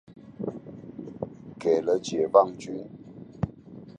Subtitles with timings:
[1.59, 2.87] 給了解放軍